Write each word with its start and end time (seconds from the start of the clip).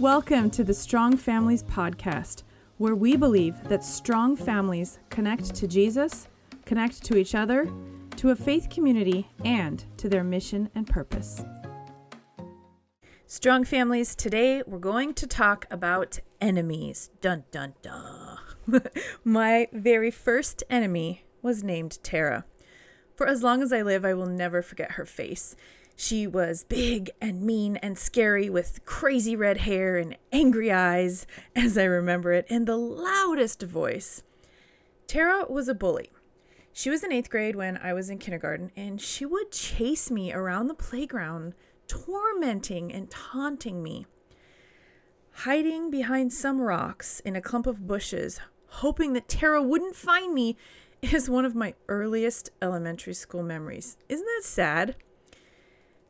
Welcome 0.00 0.50
to 0.50 0.64
the 0.64 0.74
Strong 0.74 1.18
Families 1.18 1.62
Podcast, 1.62 2.42
where 2.78 2.96
we 2.96 3.16
believe 3.16 3.62
that 3.68 3.84
strong 3.84 4.34
families 4.34 4.98
connect 5.08 5.54
to 5.54 5.68
Jesus, 5.68 6.26
connect 6.64 7.04
to 7.04 7.16
each 7.16 7.36
other, 7.36 7.72
to 8.16 8.30
a 8.30 8.36
faith 8.36 8.70
community, 8.70 9.30
and 9.44 9.84
to 9.98 10.08
their 10.08 10.24
mission 10.24 10.68
and 10.74 10.88
purpose. 10.88 11.44
Strong 13.28 13.66
Families, 13.66 14.16
today 14.16 14.64
we're 14.66 14.80
going 14.80 15.14
to 15.14 15.28
talk 15.28 15.64
about 15.70 16.18
enemies. 16.40 17.10
Dun 17.20 17.44
dun 17.52 17.74
dun. 17.80 18.40
My 19.24 19.68
very 19.72 20.10
first 20.10 20.64
enemy 20.68 21.24
was 21.40 21.62
named 21.62 22.02
Tara. 22.02 22.44
For 23.14 23.28
as 23.28 23.44
long 23.44 23.62
as 23.62 23.72
I 23.72 23.82
live, 23.82 24.04
I 24.04 24.14
will 24.14 24.26
never 24.26 24.60
forget 24.60 24.92
her 24.92 25.06
face. 25.06 25.54
She 25.96 26.26
was 26.26 26.64
big 26.64 27.10
and 27.20 27.42
mean 27.42 27.76
and 27.76 27.96
scary 27.96 28.50
with 28.50 28.84
crazy 28.84 29.36
red 29.36 29.58
hair 29.58 29.96
and 29.96 30.16
angry 30.32 30.72
eyes, 30.72 31.26
as 31.56 31.78
I 31.78 31.84
remember 31.84 32.32
it, 32.32 32.46
and 32.50 32.66
the 32.66 32.76
loudest 32.76 33.62
voice. 33.62 34.22
Tara 35.06 35.44
was 35.48 35.68
a 35.68 35.74
bully. 35.74 36.10
She 36.72 36.90
was 36.90 37.04
in 37.04 37.12
eighth 37.12 37.30
grade 37.30 37.54
when 37.54 37.76
I 37.76 37.92
was 37.92 38.10
in 38.10 38.18
kindergarten, 38.18 38.72
and 38.76 39.00
she 39.00 39.24
would 39.24 39.52
chase 39.52 40.10
me 40.10 40.32
around 40.32 40.66
the 40.66 40.74
playground, 40.74 41.54
tormenting 41.86 42.92
and 42.92 43.08
taunting 43.10 43.80
me. 43.80 44.06
Hiding 45.30 45.90
behind 45.90 46.32
some 46.32 46.60
rocks 46.60 47.20
in 47.20 47.36
a 47.36 47.40
clump 47.40 47.68
of 47.68 47.86
bushes, 47.86 48.40
hoping 48.66 49.12
that 49.12 49.28
Tara 49.28 49.62
wouldn't 49.62 49.94
find 49.94 50.34
me, 50.34 50.56
is 51.02 51.30
one 51.30 51.44
of 51.44 51.54
my 51.54 51.74
earliest 51.88 52.50
elementary 52.60 53.14
school 53.14 53.42
memories. 53.42 53.96
Isn't 54.08 54.26
that 54.26 54.44
sad? 54.44 54.96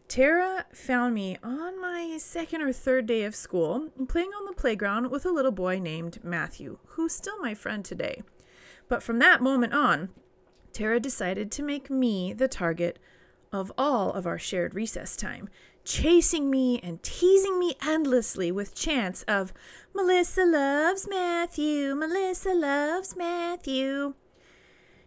Tara 0.09 0.67
found 0.73 1.15
me 1.15 1.39
on 1.43 1.81
my 1.81 2.19
second 2.19 2.63
or 2.63 2.73
third 2.73 3.07
day 3.07 3.25
of 3.25 3.35
school 3.35 3.89
playing 4.07 4.31
on 4.31 4.45
the 4.45 4.53
playground 4.53 5.11
with 5.11 5.27
a 5.27 5.33
little 5.33 5.51
boy 5.51 5.79
named 5.79 6.23
Matthew, 6.23 6.79
who's 6.89 7.15
still 7.15 7.39
my 7.41 7.55
friend 7.55 7.85
today. 7.85 8.23
But 8.89 9.03
from 9.03 9.19
that 9.21 9.43
moment 9.43 9.73
on, 9.73 10.11
Tara 10.73 11.01
decided 11.01 11.51
to 11.53 11.63
make 11.63 11.91
me 11.91 12.33
the 12.33 12.49
target 12.49 12.99
of 13.53 13.73
all 13.79 14.13
of 14.13 14.27
our 14.27 14.39
shared 14.39 14.75
recess 14.75 15.17
time, 15.17 15.49
chasing 15.85 16.51
me 16.51 16.81
and 16.81 17.03
teasing 17.03 17.59
me 17.59 17.75
endlessly 17.81 18.53
with 18.53 18.75
chants 18.75 19.23
of 19.23 19.53
Melissa 19.95 20.45
loves 20.45 21.09
Matthew, 21.09 21.95
Melissa 21.95 22.53
loves 22.55 23.17
Matthew. 23.17 24.15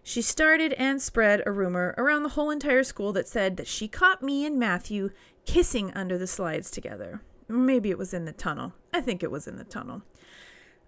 She 0.07 0.21
started 0.21 0.71
and 0.77 1.01
spread 1.01 1.43
a 1.45 1.51
rumor 1.51 1.93
around 1.97 2.23
the 2.23 2.29
whole 2.29 2.49
entire 2.49 2.85
school 2.85 3.11
that 3.11 3.27
said 3.27 3.57
that 3.57 3.67
she 3.67 3.89
caught 3.89 4.23
me 4.23 4.45
and 4.45 4.57
Matthew 4.57 5.09
kissing 5.45 5.91
under 5.95 6.17
the 6.17 6.27
slides 6.27 6.71
together. 6.71 7.21
Maybe 7.49 7.89
it 7.89 7.97
was 7.97 8.13
in 8.13 8.23
the 8.23 8.31
tunnel. 8.31 8.71
I 8.93 9.01
think 9.01 9.21
it 9.21 9.31
was 9.31 9.49
in 9.49 9.57
the 9.57 9.65
tunnel. 9.65 10.03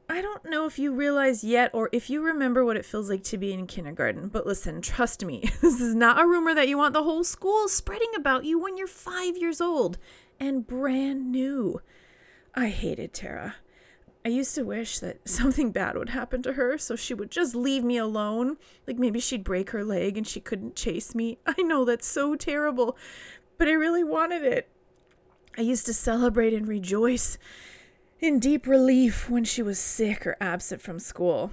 I 0.07 0.21
don't 0.21 0.45
know 0.45 0.65
if 0.65 0.79
you 0.79 0.93
realize 0.93 1.43
yet 1.43 1.69
or 1.73 1.89
if 1.91 2.09
you 2.09 2.21
remember 2.21 2.63
what 2.63 2.77
it 2.77 2.85
feels 2.85 3.09
like 3.09 3.25
to 3.25 3.37
be 3.37 3.51
in 3.51 3.67
kindergarten, 3.67 4.29
but 4.29 4.47
listen, 4.47 4.81
trust 4.81 5.25
me, 5.25 5.41
this 5.61 5.81
is 5.81 5.93
not 5.93 6.17
a 6.17 6.25
rumor 6.25 6.55
that 6.55 6.69
you 6.69 6.77
want 6.77 6.93
the 6.93 7.03
whole 7.03 7.25
school 7.25 7.67
spreading 7.67 8.11
about 8.15 8.45
you 8.45 8.57
when 8.57 8.77
you're 8.77 8.87
five 8.87 9.35
years 9.35 9.59
old 9.59 9.97
and 10.39 10.65
brand 10.65 11.29
new. 11.29 11.81
I 12.55 12.69
hated 12.69 13.13
Tara. 13.13 13.55
I 14.29 14.31
used 14.31 14.53
to 14.55 14.63
wish 14.63 14.99
that 14.99 15.17
something 15.27 15.71
bad 15.71 15.97
would 15.97 16.09
happen 16.09 16.43
to 16.43 16.53
her 16.53 16.77
so 16.77 16.95
she 16.95 17.15
would 17.15 17.31
just 17.31 17.55
leave 17.55 17.83
me 17.83 17.97
alone. 17.97 18.57
Like 18.85 18.99
maybe 18.99 19.19
she'd 19.19 19.43
break 19.43 19.71
her 19.71 19.83
leg 19.83 20.17
and 20.17 20.27
she 20.27 20.39
couldn't 20.39 20.75
chase 20.75 21.15
me. 21.15 21.39
I 21.47 21.63
know 21.63 21.83
that's 21.83 22.05
so 22.05 22.35
terrible, 22.35 22.95
but 23.57 23.67
I 23.67 23.71
really 23.71 24.03
wanted 24.03 24.43
it. 24.43 24.69
I 25.57 25.61
used 25.61 25.87
to 25.87 25.95
celebrate 25.95 26.53
and 26.53 26.67
rejoice 26.67 27.39
in 28.19 28.37
deep 28.37 28.67
relief 28.67 29.31
when 29.31 29.45
she 29.45 29.63
was 29.63 29.79
sick 29.79 30.27
or 30.27 30.37
absent 30.39 30.83
from 30.83 30.99
school. 30.99 31.49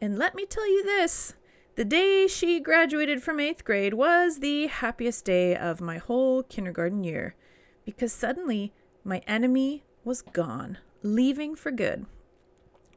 And 0.00 0.18
let 0.18 0.34
me 0.34 0.46
tell 0.46 0.68
you 0.68 0.82
this 0.82 1.34
the 1.76 1.84
day 1.84 2.26
she 2.26 2.58
graduated 2.58 3.22
from 3.22 3.38
eighth 3.38 3.64
grade 3.64 3.94
was 3.94 4.40
the 4.40 4.66
happiest 4.66 5.24
day 5.24 5.54
of 5.54 5.80
my 5.80 5.98
whole 5.98 6.42
kindergarten 6.42 7.04
year 7.04 7.36
because 7.84 8.12
suddenly 8.12 8.72
my 9.04 9.22
enemy 9.28 9.84
was 10.02 10.22
gone 10.22 10.78
leaving 11.04 11.54
for 11.54 11.70
good. 11.70 12.06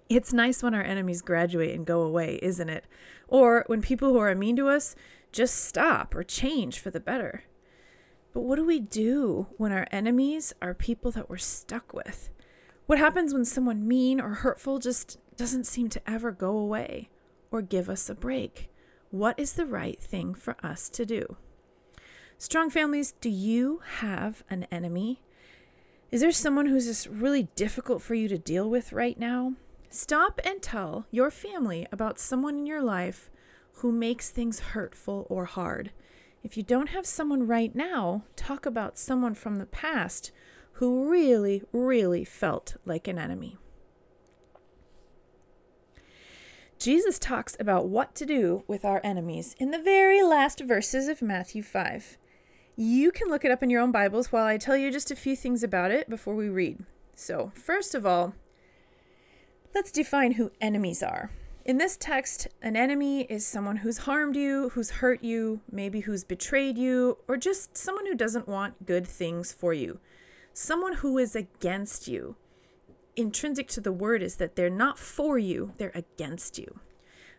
It's 0.10 0.34
nice 0.34 0.64
when 0.64 0.74
our 0.74 0.82
enemies 0.82 1.22
graduate 1.22 1.76
and 1.76 1.86
go 1.86 2.02
away, 2.02 2.40
isn't 2.42 2.68
it? 2.68 2.86
Or 3.28 3.64
when 3.68 3.82
people 3.84 4.10
who 4.10 4.18
are 4.18 4.34
mean 4.34 4.56
to 4.56 4.68
us 4.68 4.96
just 5.32 5.64
stop 5.66 6.16
or 6.16 6.24
change 6.24 6.80
for 6.80 6.90
the 6.90 7.00
better. 7.00 7.44
But 8.34 8.42
what 8.42 8.56
do 8.56 8.66
we 8.66 8.80
do 8.80 9.48
when 9.58 9.72
our 9.72 9.86
enemies 9.92 10.52
are 10.64 10.74
people 10.74 11.12
that 11.12 11.30
we're 11.30 11.38
stuck 11.38 11.94
with? 11.94 12.32
What 12.88 12.98
happens 12.98 13.36
when 13.36 13.46
someone 13.46 13.88
mean 13.88 14.20
or 14.20 14.30
hurtful 14.30 14.80
just 14.80 15.20
doesn't 15.36 15.68
seem 15.68 15.90
to 15.90 16.10
ever 16.10 16.32
go 16.32 16.58
away 16.58 17.10
or 17.52 17.62
give 17.62 17.88
us 17.88 18.10
a 18.10 18.16
break? 18.16 18.72
What 19.12 19.40
is 19.40 19.54
the 19.54 19.68
right 19.68 20.02
thing 20.02 20.34
for 20.34 20.56
us 20.64 20.90
to 20.90 21.06
do? 21.06 21.38
Strong 22.40 22.72
families, 22.72 23.14
do 23.22 23.30
you 23.30 23.82
have 24.00 24.44
an 24.50 24.66
enemy? 24.72 25.22
Is 26.10 26.22
there 26.22 26.32
someone 26.32 26.66
who's 26.66 26.88
just 26.88 27.06
really 27.06 27.44
difficult 27.56 28.02
for 28.02 28.16
you 28.16 28.28
to 28.28 28.40
deal 28.40 28.68
with 28.68 28.92
right 28.92 29.20
now? 29.20 29.54
Stop 29.90 30.40
and 30.44 30.62
tell 30.62 31.08
your 31.10 31.32
family 31.32 31.88
about 31.92 32.20
someone 32.20 32.60
in 32.60 32.66
your 32.68 32.82
life 32.82 33.32
who 33.74 33.92
makes 33.92 34.30
things 34.30 34.60
hurtful 34.60 35.26
or 35.30 35.46
hard. 35.46 35.92
If 36.44 36.56
you 36.56 36.64
don't 36.64 36.90
have 36.90 37.08
someone 37.08 37.48
right 37.48 37.74
now, 37.74 38.24
talk 38.36 38.68
about 38.68 39.00
someone 39.00 39.34
from 39.34 39.56
the 39.56 39.66
past 39.66 40.32
who 40.74 41.10
really, 41.10 41.64
really 41.74 42.24
felt 42.24 42.78
like 42.86 43.08
an 43.08 43.18
enemy. 43.18 43.58
Jesus 46.78 47.18
talks 47.18 47.58
about 47.60 47.90
what 47.90 48.14
to 48.16 48.26
do 48.26 48.64
with 48.68 48.86
our 48.86 49.02
enemies 49.04 49.56
in 49.60 49.72
the 49.72 49.82
very 49.82 50.22
last 50.22 50.62
verses 50.62 51.08
of 51.08 51.22
Matthew 51.22 51.64
5. 51.64 52.18
You 52.78 53.12
can 53.12 53.28
look 53.28 53.44
it 53.44 53.52
up 53.52 53.64
in 53.64 53.70
your 53.70 53.82
own 53.82 53.92
Bibles 53.92 54.32
while 54.32 54.46
I 54.46 54.58
tell 54.58 54.78
you 54.78 54.92
just 54.92 55.12
a 55.12 55.16
few 55.16 55.36
things 55.36 55.64
about 55.64 55.92
it 55.92 56.10
before 56.10 56.36
we 56.36 56.48
read. 56.48 56.86
So, 57.16 57.52
first 57.54 57.94
of 57.94 58.06
all, 58.06 58.34
let's 59.74 59.92
define 59.92 60.34
who 60.34 60.52
enemies 60.62 61.04
are. 61.04 61.32
In 61.66 61.78
this 61.78 61.98
text, 61.98 62.48
an 62.62 62.76
enemy 62.76 63.22
is 63.24 63.46
someone 63.46 63.78
who's 63.78 64.00
harmed 64.00 64.36
you, 64.36 64.70
who's 64.70 64.90
hurt 64.90 65.24
you, 65.24 65.62
maybe 65.72 66.00
who's 66.02 66.24
betrayed 66.24 66.78
you, 66.78 67.18
or 67.28 67.38
just 67.38 67.78
someone 67.78 68.06
who 68.06 68.16
doesn't 68.16 68.48
want 68.48 68.86
good 68.86 69.06
things 69.06 69.52
for 69.52 69.74
you. 69.74 70.00
Someone 70.54 70.94
who 70.96 71.18
is 71.18 71.36
against 71.36 72.08
you. 72.08 72.36
Intrinsic 73.16 73.68
to 73.68 73.82
the 73.82 73.92
word 73.92 74.24
is 74.24 74.38
that 74.38 74.56
they're 74.56 74.70
not 74.70 74.98
for 74.98 75.38
you, 75.38 75.74
they're 75.78 75.92
against 75.94 76.58
you. 76.58 76.80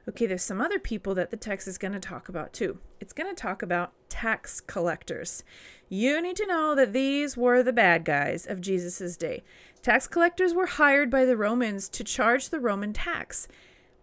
Okay, 0.08 0.26
there's 0.26 0.42
some 0.42 0.60
other 0.60 0.78
people 0.78 1.14
that 1.14 1.30
the 1.30 1.36
text 1.36 1.68
is 1.68 1.78
going 1.78 1.92
to 1.92 2.00
talk 2.00 2.28
about 2.28 2.52
too. 2.52 2.78
It's 3.00 3.12
going 3.12 3.28
to 3.28 3.40
talk 3.40 3.62
about 3.62 3.92
tax 4.08 4.60
collectors. 4.60 5.44
You 5.88 6.22
need 6.22 6.36
to 6.36 6.46
know 6.46 6.74
that 6.74 6.92
these 6.92 7.36
were 7.36 7.62
the 7.62 7.72
bad 7.72 8.04
guys 8.04 8.46
of 8.46 8.60
Jesus' 8.60 9.16
day. 9.16 9.42
Tax 9.82 10.06
collectors 10.06 10.54
were 10.54 10.66
hired 10.66 11.10
by 11.10 11.24
the 11.24 11.36
Romans 11.36 11.88
to 11.90 12.04
charge 12.04 12.48
the 12.48 12.60
Roman 12.60 12.92
tax, 12.92 13.46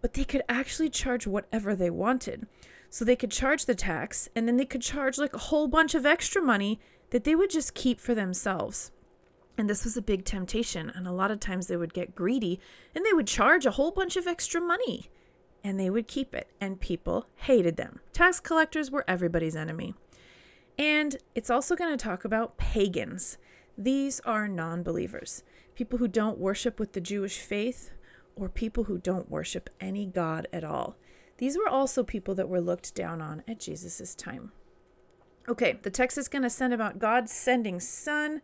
but 0.01 0.13
they 0.13 0.23
could 0.23 0.43
actually 0.47 0.89
charge 0.89 1.25
whatever 1.25 1.75
they 1.75 1.89
wanted. 1.89 2.47
So 2.89 3.03
they 3.03 3.15
could 3.15 3.31
charge 3.31 3.65
the 3.65 3.75
tax 3.75 4.29
and 4.35 4.47
then 4.47 4.57
they 4.57 4.65
could 4.65 4.81
charge 4.81 5.17
like 5.17 5.33
a 5.33 5.39
whole 5.39 5.67
bunch 5.67 5.95
of 5.95 6.05
extra 6.05 6.41
money 6.41 6.79
that 7.09 7.23
they 7.23 7.35
would 7.35 7.49
just 7.49 7.73
keep 7.73 7.99
for 7.99 8.13
themselves. 8.13 8.91
And 9.57 9.69
this 9.69 9.83
was 9.83 9.97
a 9.97 10.01
big 10.01 10.25
temptation. 10.25 10.91
And 10.93 11.07
a 11.07 11.11
lot 11.11 11.31
of 11.31 11.39
times 11.39 11.67
they 11.67 11.77
would 11.77 11.93
get 11.93 12.15
greedy 12.15 12.59
and 12.93 13.03
they 13.03 13.13
would 13.13 13.27
charge 13.27 13.65
a 13.65 13.71
whole 13.71 13.91
bunch 13.91 14.15
of 14.15 14.27
extra 14.27 14.61
money 14.61 15.09
and 15.63 15.79
they 15.79 15.89
would 15.89 16.07
keep 16.07 16.33
it, 16.33 16.49
and 16.61 16.79
people 16.79 17.27
hated 17.35 17.77
them. 17.77 17.99
Tax 18.13 18.39
collectors 18.39 18.91
were 18.91 19.05
everybody's 19.07 19.55
enemy. 19.55 19.95
And 20.77 21.17
it's 21.35 21.49
also 21.49 21.75
going 21.75 21.95
to 21.95 22.03
talk 22.03 22.23
about 22.23 22.57
pagans. 22.57 23.37
These 23.77 24.19
are 24.21 24.47
non 24.47 24.83
believers, 24.83 25.43
people 25.75 25.99
who 25.99 26.07
don't 26.07 26.37
worship 26.37 26.79
with 26.79 26.93
the 26.93 27.01
Jewish 27.01 27.39
faith, 27.39 27.91
or 28.35 28.49
people 28.49 28.85
who 28.85 28.97
don't 28.97 29.29
worship 29.29 29.69
any 29.79 30.05
God 30.05 30.47
at 30.53 30.63
all. 30.63 30.95
These 31.37 31.57
were 31.57 31.67
also 31.67 32.03
people 32.03 32.35
that 32.35 32.49
were 32.49 32.61
looked 32.61 32.95
down 32.95 33.21
on 33.21 33.43
at 33.47 33.59
Jesus' 33.59 34.15
time. 34.15 34.51
Okay, 35.49 35.79
the 35.81 35.89
text 35.89 36.17
is 36.17 36.27
going 36.27 36.41
to 36.43 36.49
send 36.49 36.73
about 36.73 36.99
God 36.99 37.29
sending 37.29 37.79
sun. 37.79 38.41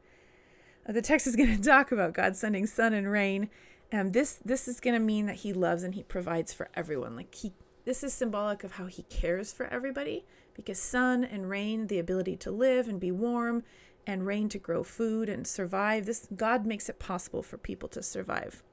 Uh, 0.88 0.94
the 0.94 1.02
text 1.02 1.28
is 1.28 1.36
going 1.36 1.56
to 1.58 1.62
talk 1.62 1.92
about 1.92 2.14
God 2.14 2.36
sending 2.36 2.66
sun 2.66 2.94
and 2.94 3.12
rain 3.12 3.50
um, 3.94 4.12
this 4.12 4.40
this 4.44 4.68
is 4.68 4.80
going 4.80 4.96
to 4.96 5.00
mean 5.00 5.28
that 5.28 5.38
he 5.38 5.54
loves 5.54 5.84
and 5.84 5.94
he 5.94 6.04
provides 6.04 6.52
for 6.52 6.70
everyone. 6.74 7.16
Like 7.16 7.34
he 7.34 7.54
this 7.86 8.04
is 8.04 8.14
symbolic 8.14 8.64
of 8.64 8.74
how 8.74 8.88
he 8.88 9.04
cares 9.04 9.54
for 9.54 9.68
everybody 9.68 10.26
because 10.56 10.80
sun 10.80 11.24
and 11.24 11.50
rain, 11.50 11.88
the 11.88 12.00
ability 12.00 12.36
to 12.38 12.52
live 12.52 12.88
and 12.88 13.00
be 13.00 13.12
warm, 13.12 13.64
and 14.08 14.26
rain 14.26 14.50
to 14.50 14.58
grow 14.58 14.84
food 14.84 15.30
and 15.30 15.46
survive. 15.46 16.06
This 16.06 16.28
God 16.36 16.66
makes 16.66 16.90
it 16.90 17.00
possible 17.00 17.44
for 17.44 17.58
people 17.58 17.88
to 17.90 18.02
survive. 18.02 18.64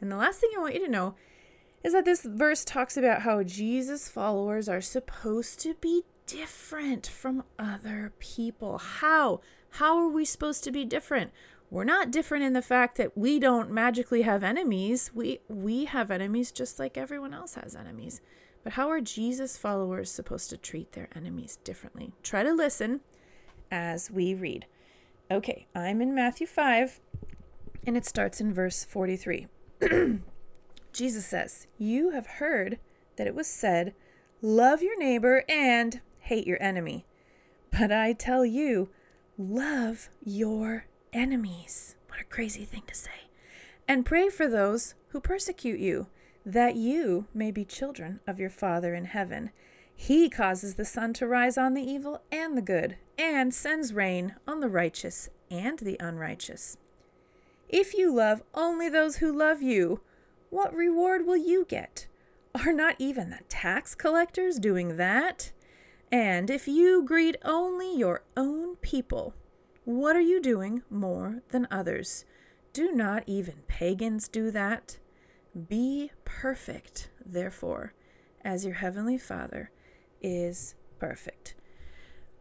And 0.00 0.10
the 0.10 0.16
last 0.16 0.40
thing 0.40 0.50
I 0.56 0.60
want 0.60 0.74
you 0.74 0.84
to 0.84 0.90
know 0.90 1.14
is 1.82 1.92
that 1.92 2.04
this 2.04 2.22
verse 2.22 2.64
talks 2.64 2.96
about 2.96 3.22
how 3.22 3.42
Jesus 3.42 4.08
followers 4.08 4.68
are 4.68 4.80
supposed 4.80 5.58
to 5.60 5.74
be 5.74 6.02
different 6.26 7.06
from 7.06 7.44
other 7.58 8.12
people. 8.18 8.78
How? 8.78 9.40
How 9.76 9.98
are 9.98 10.08
we 10.08 10.24
supposed 10.24 10.64
to 10.64 10.70
be 10.70 10.84
different? 10.84 11.32
We're 11.72 11.84
not 11.84 12.10
different 12.10 12.44
in 12.44 12.52
the 12.52 12.60
fact 12.60 12.98
that 12.98 13.16
we 13.16 13.38
don't 13.38 13.70
magically 13.70 14.22
have 14.22 14.44
enemies. 14.44 15.10
We 15.14 15.40
we 15.48 15.86
have 15.86 16.10
enemies 16.10 16.52
just 16.52 16.78
like 16.78 16.98
everyone 16.98 17.32
else 17.32 17.54
has 17.54 17.74
enemies. 17.74 18.20
But 18.62 18.74
how 18.74 18.90
are 18.90 19.00
Jesus 19.00 19.56
followers 19.56 20.10
supposed 20.10 20.50
to 20.50 20.58
treat 20.58 20.92
their 20.92 21.08
enemies 21.16 21.58
differently? 21.64 22.12
Try 22.22 22.42
to 22.42 22.52
listen 22.52 23.00
as 23.70 24.10
we 24.10 24.34
read. 24.34 24.66
Okay, 25.30 25.66
I'm 25.74 26.02
in 26.02 26.14
Matthew 26.14 26.46
5 26.46 27.00
and 27.86 27.96
it 27.96 28.04
starts 28.04 28.38
in 28.38 28.52
verse 28.52 28.84
43. 28.84 29.46
Jesus 30.92 31.24
says, 31.24 31.68
"You 31.78 32.10
have 32.10 32.26
heard 32.26 32.78
that 33.16 33.26
it 33.26 33.34
was 33.34 33.46
said, 33.46 33.94
love 34.42 34.82
your 34.82 34.98
neighbor 34.98 35.42
and 35.48 36.02
hate 36.18 36.46
your 36.46 36.62
enemy. 36.62 37.06
But 37.70 37.90
I 37.90 38.12
tell 38.12 38.44
you, 38.44 38.90
love 39.38 40.10
your 40.22 40.84
enemies. 41.12 41.96
What 42.08 42.20
a 42.20 42.24
crazy 42.24 42.64
thing 42.64 42.82
to 42.86 42.94
say. 42.94 43.28
And 43.86 44.06
pray 44.06 44.28
for 44.28 44.48
those 44.48 44.94
who 45.08 45.20
persecute 45.20 45.80
you, 45.80 46.06
that 46.44 46.76
you 46.76 47.26
may 47.34 47.50
be 47.50 47.64
children 47.64 48.20
of 48.26 48.40
your 48.40 48.50
Father 48.50 48.94
in 48.94 49.04
heaven. 49.04 49.50
He 49.94 50.28
causes 50.28 50.74
the 50.74 50.84
sun 50.84 51.12
to 51.14 51.26
rise 51.26 51.58
on 51.58 51.74
the 51.74 51.82
evil 51.82 52.22
and 52.32 52.56
the 52.56 52.62
good, 52.62 52.96
and 53.18 53.54
sends 53.54 53.92
rain 53.92 54.34
on 54.46 54.60
the 54.60 54.68
righteous 54.68 55.28
and 55.50 55.78
the 55.78 55.96
unrighteous. 56.00 56.76
If 57.68 57.94
you 57.94 58.12
love 58.12 58.42
only 58.54 58.88
those 58.88 59.16
who 59.16 59.32
love 59.32 59.62
you, 59.62 60.00
what 60.50 60.74
reward 60.74 61.26
will 61.26 61.36
you 61.36 61.64
get? 61.68 62.06
Are 62.54 62.72
not 62.72 62.96
even 62.98 63.30
the 63.30 63.40
tax 63.48 63.94
collectors 63.94 64.58
doing 64.58 64.96
that? 64.96 65.52
And 66.10 66.50
if 66.50 66.68
you 66.68 67.02
greet 67.02 67.36
only 67.44 67.96
your 67.96 68.22
own 68.36 68.76
people, 68.76 69.34
what 69.84 70.16
are 70.16 70.20
you 70.20 70.40
doing 70.40 70.82
more 70.90 71.42
than 71.50 71.66
others? 71.70 72.24
Do 72.72 72.92
not 72.92 73.24
even 73.26 73.62
pagans 73.66 74.28
do 74.28 74.50
that? 74.50 74.98
Be 75.68 76.10
perfect, 76.24 77.10
therefore, 77.24 77.94
as 78.44 78.64
your 78.64 78.74
heavenly 78.74 79.18
Father 79.18 79.70
is 80.22 80.74
perfect. 80.98 81.54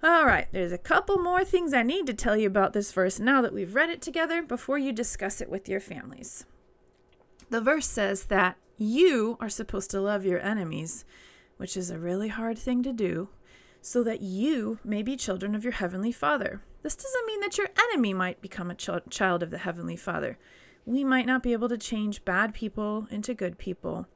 All 0.04 0.26
right, 0.26 0.48
there's 0.52 0.72
a 0.72 0.78
couple 0.78 1.18
more 1.18 1.44
things 1.44 1.74
I 1.74 1.84
need 1.84 2.08
to 2.08 2.14
tell 2.14 2.36
you 2.36 2.48
about 2.48 2.74
this 2.74 2.92
verse 2.92 3.20
now 3.20 3.42
that 3.42 3.54
we've 3.54 3.76
read 3.76 3.90
it 3.90 4.02
together 4.02 4.42
before 4.42 4.78
you 4.78 4.92
discuss 4.92 5.42
it 5.42 5.50
with 5.50 5.70
your 5.70 5.80
families. 5.80 6.46
The 7.50 7.62
verse 7.62 7.88
says 7.88 8.26
that 8.26 8.58
you 8.78 9.38
are 9.40 9.50
supposed 9.50 9.92
to 9.92 10.02
love 10.02 10.26
your 10.26 10.40
enemies, 10.40 11.06
which 11.58 11.78
is 11.78 11.92
a 11.92 12.00
really 12.00 12.30
hard 12.30 12.58
thing 12.58 12.82
to 12.82 12.94
do, 12.94 13.30
so 13.82 14.04
that 14.04 14.22
you 14.22 14.80
may 14.84 15.04
be 15.04 15.16
children 15.16 15.54
of 15.54 15.64
your 15.64 15.74
heavenly 15.74 16.12
Father. 16.12 16.62
This 16.84 16.96
doesn't 16.96 17.28
mean 17.28 17.42
that 17.42 17.58
your 17.58 17.70
enemy 17.90 18.14
might 18.14 18.42
become 18.42 18.72
a 18.72 18.76
ch- 18.76 18.90
child 19.10 19.44
of 19.44 19.52
the 19.52 19.60
Heavenly 19.60 19.96
Father. 19.96 20.38
We 20.86 21.04
might 21.04 21.28
not 21.28 21.44
be 21.44 21.54
able 21.54 21.70
to 21.70 21.78
change 21.78 22.26
bad 22.26 22.54
people 22.54 23.08
into 23.12 23.34
good 23.36 23.58
people, 23.58 24.08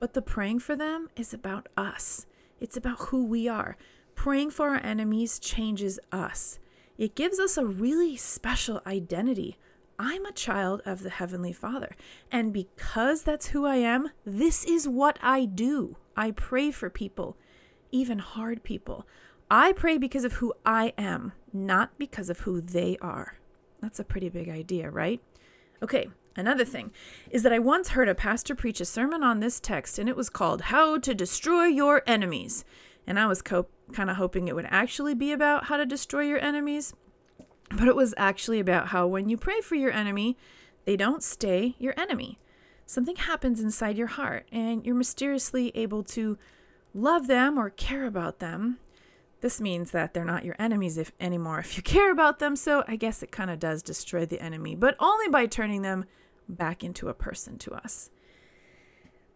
but 0.00 0.14
the 0.14 0.22
praying 0.22 0.58
for 0.60 0.74
them 0.74 1.08
is 1.16 1.32
about 1.32 1.68
us. 1.76 2.26
It's 2.58 2.76
about 2.76 2.98
who 3.08 3.24
we 3.24 3.46
are. 3.48 3.76
Praying 4.14 4.50
for 4.50 4.70
our 4.70 4.80
enemies 4.82 5.38
changes 5.38 6.00
us. 6.10 6.58
It 6.98 7.14
gives 7.14 7.38
us 7.38 7.56
a 7.56 7.64
really 7.64 8.16
special 8.16 8.82
identity. 8.86 9.56
I'm 9.98 10.26
a 10.26 10.32
child 10.32 10.82
of 10.84 11.02
the 11.02 11.10
Heavenly 11.10 11.52
Father. 11.52 11.94
And 12.32 12.52
because 12.52 13.22
that's 13.22 13.48
who 13.48 13.64
I 13.64 13.76
am, 13.76 14.10
this 14.24 14.64
is 14.64 14.88
what 14.88 15.18
I 15.22 15.44
do. 15.44 15.96
I 16.16 16.32
pray 16.32 16.70
for 16.70 16.90
people, 16.90 17.36
even 17.92 18.18
hard 18.18 18.62
people. 18.62 19.06
I 19.50 19.72
pray 19.72 19.98
because 19.98 20.22
of 20.24 20.34
who 20.34 20.54
I 20.64 20.92
am, 20.96 21.32
not 21.52 21.98
because 21.98 22.30
of 22.30 22.40
who 22.40 22.60
they 22.60 22.96
are. 23.02 23.38
That's 23.82 23.98
a 23.98 24.04
pretty 24.04 24.28
big 24.28 24.48
idea, 24.48 24.88
right? 24.90 25.20
Okay, 25.82 26.08
another 26.36 26.64
thing 26.64 26.92
is 27.30 27.42
that 27.42 27.52
I 27.52 27.58
once 27.58 27.88
heard 27.88 28.08
a 28.08 28.14
pastor 28.14 28.54
preach 28.54 28.80
a 28.80 28.84
sermon 28.84 29.24
on 29.24 29.40
this 29.40 29.58
text, 29.58 29.98
and 29.98 30.08
it 30.08 30.16
was 30.16 30.30
called 30.30 30.62
How 30.62 30.98
to 30.98 31.14
Destroy 31.14 31.64
Your 31.64 32.02
Enemies. 32.06 32.64
And 33.08 33.18
I 33.18 33.26
was 33.26 33.42
co- 33.42 33.66
kind 33.92 34.08
of 34.08 34.16
hoping 34.16 34.46
it 34.46 34.54
would 34.54 34.68
actually 34.70 35.14
be 35.14 35.32
about 35.32 35.64
how 35.64 35.76
to 35.76 35.86
destroy 35.86 36.22
your 36.22 36.38
enemies, 36.38 36.94
but 37.70 37.88
it 37.88 37.96
was 37.96 38.14
actually 38.16 38.60
about 38.60 38.88
how 38.88 39.08
when 39.08 39.28
you 39.28 39.36
pray 39.36 39.60
for 39.60 39.74
your 39.74 39.90
enemy, 39.90 40.36
they 40.84 40.96
don't 40.96 41.24
stay 41.24 41.74
your 41.78 41.94
enemy. 41.98 42.38
Something 42.86 43.16
happens 43.16 43.60
inside 43.60 43.98
your 43.98 44.06
heart, 44.06 44.46
and 44.52 44.86
you're 44.86 44.94
mysteriously 44.94 45.72
able 45.74 46.04
to 46.04 46.38
love 46.94 47.26
them 47.26 47.58
or 47.58 47.70
care 47.70 48.06
about 48.06 48.38
them 48.38 48.78
this 49.40 49.60
means 49.60 49.90
that 49.90 50.14
they're 50.14 50.24
not 50.24 50.44
your 50.44 50.56
enemies 50.58 50.98
if 50.98 51.12
anymore 51.20 51.58
if 51.58 51.76
you 51.76 51.82
care 51.84 52.10
about 52.10 52.38
them, 52.38 52.56
so 52.56 52.84
I 52.86 52.96
guess 52.96 53.22
it 53.22 53.32
kind 53.32 53.50
of 53.50 53.58
does 53.58 53.82
destroy 53.82 54.26
the 54.26 54.40
enemy, 54.40 54.74
but 54.74 54.96
only 54.98 55.28
by 55.28 55.46
turning 55.46 55.82
them 55.82 56.04
back 56.48 56.82
into 56.82 57.08
a 57.08 57.14
person 57.14 57.58
to 57.58 57.72
us. 57.72 58.10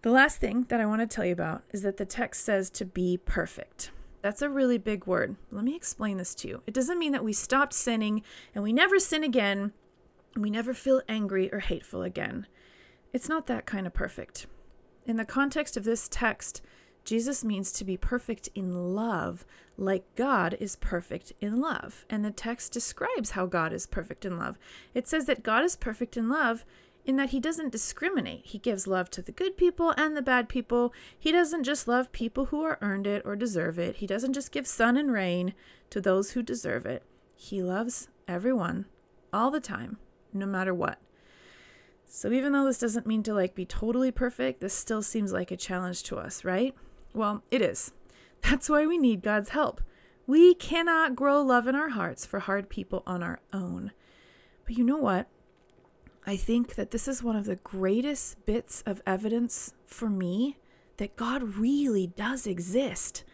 The 0.02 0.10
last 0.10 0.38
thing 0.38 0.66
that 0.68 0.80
I 0.80 0.86
want 0.86 1.00
to 1.00 1.06
tell 1.06 1.24
you 1.24 1.32
about 1.32 1.62
is 1.72 1.82
that 1.82 1.96
the 1.96 2.04
text 2.04 2.44
says 2.44 2.68
to 2.70 2.84
be 2.84 3.16
perfect. 3.16 3.90
That's 4.20 4.42
a 4.42 4.50
really 4.50 4.78
big 4.78 5.06
word. 5.06 5.36
Let 5.50 5.64
me 5.64 5.74
explain 5.74 6.18
this 6.18 6.34
to 6.36 6.48
you. 6.48 6.62
It 6.66 6.74
doesn't 6.74 6.98
mean 6.98 7.12
that 7.12 7.24
we 7.24 7.32
stopped 7.32 7.72
sinning 7.72 8.22
and 8.54 8.62
we 8.62 8.72
never 8.72 8.98
sin 8.98 9.24
again, 9.24 9.72
and 10.34 10.42
we 10.42 10.50
never 10.50 10.74
feel 10.74 11.02
angry 11.08 11.52
or 11.52 11.60
hateful 11.60 12.02
again. 12.02 12.46
It's 13.12 13.28
not 13.28 13.46
that 13.46 13.64
kind 13.64 13.86
of 13.86 13.94
perfect. 13.94 14.46
In 15.06 15.16
the 15.16 15.24
context 15.24 15.76
of 15.76 15.84
this 15.84 16.08
text, 16.08 16.62
Jesus 17.04 17.44
means 17.44 17.70
to 17.72 17.84
be 17.84 17.96
perfect 17.96 18.48
in 18.54 18.94
love, 18.94 19.44
like 19.76 20.04
God 20.16 20.56
is 20.58 20.76
perfect 20.76 21.32
in 21.40 21.60
love. 21.60 22.04
And 22.08 22.24
the 22.24 22.30
text 22.30 22.72
describes 22.72 23.30
how 23.30 23.46
God 23.46 23.72
is 23.72 23.86
perfect 23.86 24.24
in 24.24 24.38
love. 24.38 24.58
It 24.94 25.06
says 25.06 25.26
that 25.26 25.42
God 25.42 25.64
is 25.64 25.76
perfect 25.76 26.16
in 26.16 26.28
love 26.28 26.64
in 27.04 27.16
that 27.16 27.30
he 27.30 27.40
doesn't 27.40 27.72
discriminate. 27.72 28.46
He 28.46 28.58
gives 28.58 28.86
love 28.86 29.10
to 29.10 29.22
the 29.22 29.32
good 29.32 29.56
people 29.56 29.92
and 29.96 30.16
the 30.16 30.22
bad 30.22 30.48
people. 30.48 30.94
He 31.18 31.32
doesn't 31.32 31.64
just 31.64 31.86
love 31.86 32.12
people 32.12 32.46
who 32.46 32.62
are 32.62 32.78
earned 32.80 33.06
it 33.06 33.22
or 33.24 33.36
deserve 33.36 33.78
it. 33.78 33.96
He 33.96 34.06
doesn't 34.06 34.32
just 34.32 34.52
give 34.52 34.66
sun 34.66 34.96
and 34.96 35.12
rain 35.12 35.54
to 35.90 36.00
those 36.00 36.30
who 36.30 36.42
deserve 36.42 36.86
it. 36.86 37.02
He 37.36 37.62
loves 37.62 38.08
everyone 38.26 38.86
all 39.32 39.50
the 39.50 39.60
time, 39.60 39.98
no 40.32 40.46
matter 40.46 40.72
what. 40.72 40.98
So 42.06 42.30
even 42.30 42.52
though 42.52 42.64
this 42.64 42.78
doesn't 42.78 43.06
mean 43.06 43.22
to 43.24 43.34
like 43.34 43.54
be 43.54 43.66
totally 43.66 44.10
perfect, 44.10 44.60
this 44.60 44.74
still 44.74 45.02
seems 45.02 45.32
like 45.32 45.50
a 45.50 45.56
challenge 45.56 46.04
to 46.04 46.16
us, 46.16 46.44
right? 46.44 46.74
Well, 47.14 47.42
it 47.50 47.62
is. 47.62 47.92
That's 48.42 48.68
why 48.68 48.86
we 48.86 48.98
need 48.98 49.22
God's 49.22 49.50
help. 49.50 49.80
We 50.26 50.54
cannot 50.54 51.16
grow 51.16 51.40
love 51.40 51.66
in 51.66 51.74
our 51.74 51.90
hearts 51.90 52.26
for 52.26 52.40
hard 52.40 52.68
people 52.68 53.02
on 53.06 53.22
our 53.22 53.40
own. 53.52 53.92
But 54.64 54.76
you 54.76 54.84
know 54.84 54.96
what? 54.96 55.28
I 56.26 56.36
think 56.36 56.74
that 56.74 56.90
this 56.90 57.06
is 57.06 57.22
one 57.22 57.36
of 57.36 57.44
the 57.44 57.56
greatest 57.56 58.44
bits 58.46 58.82
of 58.86 59.02
evidence 59.06 59.74
for 59.86 60.08
me 60.08 60.56
that 60.96 61.16
God 61.16 61.56
really 61.56 62.06
does 62.06 62.46
exist. 62.46 63.24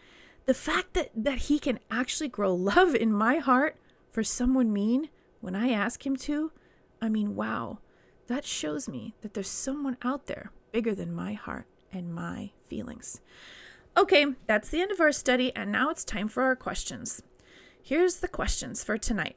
The 0.45 0.53
fact 0.53 0.93
that, 0.93 1.09
that 1.15 1.39
He 1.39 1.59
can 1.59 1.79
actually 1.89 2.27
grow 2.27 2.53
love 2.53 2.93
in 2.93 3.13
my 3.13 3.37
heart 3.37 3.77
for 4.11 4.23
someone 4.23 4.73
mean 4.73 5.09
when 5.39 5.55
I 5.55 5.71
ask 5.71 6.05
Him 6.05 6.15
to, 6.17 6.51
I 7.01 7.09
mean, 7.09 7.35
wow, 7.35 7.79
that 8.27 8.45
shows 8.45 8.89
me 8.89 9.15
that 9.21 9.33
there's 9.33 9.49
someone 9.49 9.97
out 10.03 10.27
there 10.27 10.51
bigger 10.71 10.93
than 10.93 11.13
my 11.13 11.33
heart 11.33 11.65
and 11.91 12.13
my 12.13 12.51
feelings. 12.65 13.21
Okay, 13.97 14.25
that's 14.47 14.69
the 14.69 14.81
end 14.81 14.91
of 14.91 15.01
our 15.01 15.11
study, 15.11 15.53
and 15.55 15.71
now 15.71 15.89
it's 15.89 16.05
time 16.05 16.27
for 16.27 16.43
our 16.43 16.55
questions. 16.55 17.21
Here's 17.83 18.17
the 18.17 18.27
questions 18.27 18.83
for 18.83 18.97
tonight. 18.97 19.35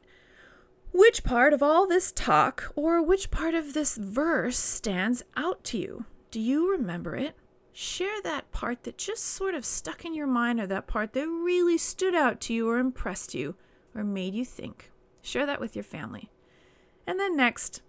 Which 0.93 1.25
part 1.25 1.53
of 1.53 1.63
all 1.63 1.89
this 1.89 2.13
talk, 2.13 2.73
or 2.77 3.03
which 3.03 3.33
part 3.33 3.55
of 3.55 3.73
this 3.75 3.97
verse, 3.97 4.57
stands 4.57 5.25
out 5.37 5.65
to 5.65 5.79
you? 5.79 6.05
Do 6.31 6.39
you 6.39 6.71
remember 6.71 7.17
it? 7.17 7.35
Share 7.73 8.23
that 8.23 8.53
part 8.53 8.85
that 8.85 8.97
just 8.97 9.25
sort 9.25 9.57
of 9.57 9.65
stuck 9.65 10.05
in 10.05 10.15
your 10.15 10.29
mind, 10.29 10.61
or 10.61 10.69
that 10.69 10.87
part 10.87 11.15
that 11.15 11.27
really 11.27 11.77
stood 11.77 12.15
out 12.15 12.41
to 12.43 12.55
you, 12.55 12.69
or 12.69 12.79
impressed 12.79 13.35
you, 13.35 13.57
or 13.93 14.05
made 14.05 14.35
you 14.35 14.45
think. 14.45 14.93
Share 15.21 15.47
that 15.47 15.61
with 15.61 15.75
your 15.75 15.83
family. 15.83 16.31
And 17.09 17.19
then 17.19 17.37
next, 17.37 17.83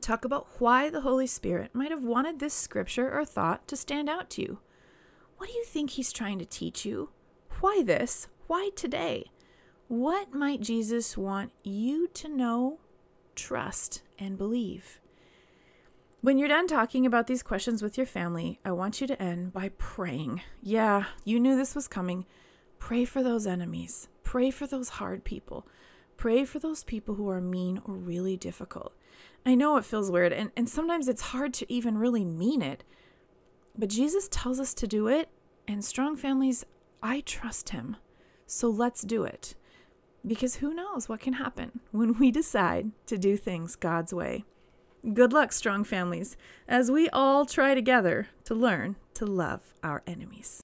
talk 0.00 0.24
about 0.24 0.48
why 0.58 0.90
the 0.90 1.02
Holy 1.02 1.28
Spirit 1.28 1.74
might 1.74 1.92
have 1.92 2.04
wanted 2.04 2.40
this 2.40 2.54
scripture 2.54 3.16
or 3.16 3.24
thought 3.24 3.68
to 3.68 3.76
stand 3.76 4.08
out 4.08 4.28
to 4.30 4.42
you. 4.42 4.58
What 5.36 5.48
do 5.48 5.54
you 5.54 5.64
think 5.64 5.90
he's 5.90 6.12
trying 6.12 6.38
to 6.38 6.44
teach 6.44 6.84
you? 6.84 7.10
Why 7.60 7.82
this? 7.84 8.28
Why 8.46 8.70
today? 8.74 9.30
What 9.88 10.32
might 10.32 10.60
Jesus 10.60 11.16
want 11.16 11.52
you 11.62 12.08
to 12.14 12.28
know, 12.28 12.80
trust, 13.34 14.02
and 14.18 14.38
believe? 14.38 15.00
When 16.22 16.38
you're 16.38 16.48
done 16.48 16.66
talking 16.66 17.06
about 17.06 17.26
these 17.26 17.42
questions 17.42 17.82
with 17.82 17.96
your 17.96 18.06
family, 18.06 18.58
I 18.64 18.72
want 18.72 19.00
you 19.00 19.06
to 19.06 19.22
end 19.22 19.52
by 19.52 19.70
praying. 19.76 20.40
Yeah, 20.62 21.04
you 21.24 21.38
knew 21.38 21.54
this 21.54 21.74
was 21.74 21.86
coming. 21.86 22.24
Pray 22.78 23.04
for 23.04 23.22
those 23.22 23.46
enemies. 23.46 24.08
Pray 24.22 24.50
for 24.50 24.66
those 24.66 24.88
hard 24.88 25.22
people. 25.22 25.68
Pray 26.16 26.44
for 26.44 26.58
those 26.58 26.82
people 26.82 27.14
who 27.14 27.28
are 27.28 27.40
mean 27.40 27.80
or 27.84 27.94
really 27.94 28.36
difficult. 28.36 28.94
I 29.44 29.54
know 29.54 29.76
it 29.76 29.84
feels 29.84 30.10
weird, 30.10 30.32
and, 30.32 30.50
and 30.56 30.68
sometimes 30.68 31.08
it's 31.08 31.22
hard 31.22 31.54
to 31.54 31.72
even 31.72 31.98
really 31.98 32.24
mean 32.24 32.62
it. 32.62 32.82
But 33.78 33.90
Jesus 33.90 34.28
tells 34.30 34.58
us 34.58 34.72
to 34.74 34.86
do 34.86 35.08
it, 35.08 35.28
and 35.68 35.84
strong 35.84 36.16
families, 36.16 36.64
I 37.02 37.20
trust 37.20 37.70
him. 37.70 37.96
So 38.46 38.68
let's 38.68 39.02
do 39.02 39.24
it. 39.24 39.54
because 40.26 40.56
who 40.56 40.74
knows 40.74 41.08
what 41.08 41.20
can 41.20 41.34
happen 41.34 41.80
when 41.92 42.18
we 42.18 42.30
decide 42.30 42.90
to 43.06 43.16
do 43.16 43.36
things 43.36 43.76
God's 43.76 44.12
way. 44.12 44.44
Good 45.14 45.32
luck, 45.32 45.52
strong 45.52 45.84
families, 45.84 46.36
as 46.66 46.90
we 46.90 47.08
all 47.10 47.46
try 47.46 47.74
together 47.74 48.28
to 48.44 48.54
learn 48.54 48.96
to 49.14 49.24
love 49.24 49.74
our 49.84 50.02
enemies. 50.06 50.60